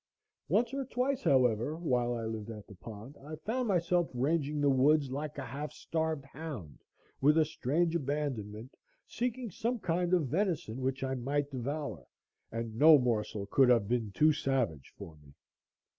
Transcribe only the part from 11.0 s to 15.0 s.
I might devour, and no morsel could have been too savage